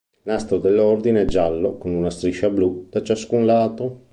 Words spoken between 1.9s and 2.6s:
una striscia